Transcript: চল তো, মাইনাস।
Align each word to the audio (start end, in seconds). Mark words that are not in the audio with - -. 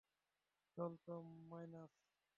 চল 0.77 0.91
তো, 1.05 1.13
মাইনাস। 1.49 1.91